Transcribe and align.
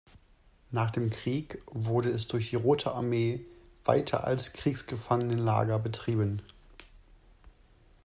Nach 0.71 0.89
dem 0.89 1.11
Krieg 1.11 1.61
wurde 1.67 2.09
es 2.09 2.27
durch 2.27 2.49
die 2.49 2.55
Rote 2.55 2.91
Armee 2.95 3.45
weiter 3.85 4.23
als 4.23 4.51
Kriegsgefangenenlager 4.51 5.77
betrieben. 5.77 6.41